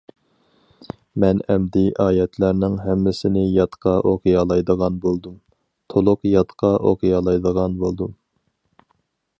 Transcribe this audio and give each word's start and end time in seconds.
مەن 1.23 1.41
ئەمدى 1.55 1.83
ئايەتلەرنىڭ 2.05 2.77
ھەممىسىنى 2.85 3.43
يادقا 3.57 3.93
ئوقۇيالايدىغان 4.13 4.97
بولدۇم، 5.05 5.37
تولۇق 5.95 6.27
يادقا 6.33 6.75
ئوقۇيالايدىغان 6.79 7.79
بولدۇم. 7.85 8.19